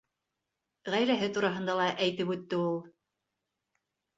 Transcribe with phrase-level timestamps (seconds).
[0.93, 2.81] Ғаиләһе тураһында ла әйтеп үтте ул: